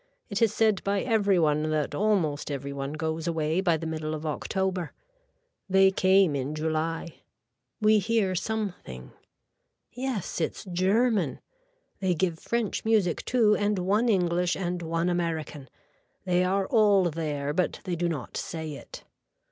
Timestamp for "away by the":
3.27-3.85